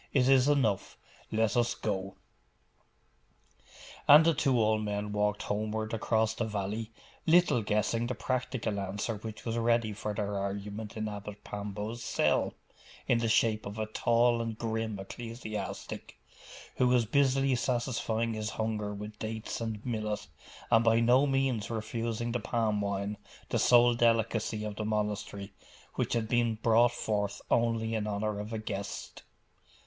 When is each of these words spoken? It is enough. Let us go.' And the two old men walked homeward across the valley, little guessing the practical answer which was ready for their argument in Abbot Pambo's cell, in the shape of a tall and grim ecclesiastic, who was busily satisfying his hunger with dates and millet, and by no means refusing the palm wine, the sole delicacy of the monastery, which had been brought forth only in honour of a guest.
It 0.13 0.27
is 0.27 0.49
enough. 0.49 0.97
Let 1.31 1.55
us 1.55 1.75
go.' 1.75 2.15
And 4.07 4.25
the 4.25 4.33
two 4.33 4.59
old 4.59 4.81
men 4.83 5.11
walked 5.11 5.43
homeward 5.43 5.93
across 5.93 6.33
the 6.33 6.45
valley, 6.45 6.89
little 7.27 7.61
guessing 7.61 8.07
the 8.07 8.15
practical 8.15 8.79
answer 8.79 9.17
which 9.17 9.45
was 9.45 9.59
ready 9.59 9.93
for 9.93 10.15
their 10.15 10.39
argument 10.39 10.97
in 10.97 11.07
Abbot 11.07 11.43
Pambo's 11.43 12.01
cell, 12.01 12.55
in 13.07 13.19
the 13.19 13.29
shape 13.29 13.67
of 13.67 13.77
a 13.77 13.85
tall 13.85 14.41
and 14.41 14.57
grim 14.57 14.97
ecclesiastic, 14.97 16.17
who 16.77 16.87
was 16.87 17.05
busily 17.05 17.53
satisfying 17.53 18.33
his 18.33 18.49
hunger 18.49 18.95
with 18.95 19.19
dates 19.19 19.61
and 19.61 19.85
millet, 19.85 20.25
and 20.71 20.83
by 20.83 20.99
no 20.99 21.27
means 21.27 21.69
refusing 21.69 22.31
the 22.31 22.39
palm 22.39 22.81
wine, 22.81 23.17
the 23.49 23.59
sole 23.59 23.93
delicacy 23.93 24.63
of 24.65 24.77
the 24.77 24.83
monastery, 24.83 25.53
which 25.93 26.13
had 26.13 26.27
been 26.27 26.55
brought 26.55 26.91
forth 26.91 27.39
only 27.51 27.93
in 27.93 28.07
honour 28.07 28.39
of 28.39 28.51
a 28.51 28.57
guest. 28.57 29.21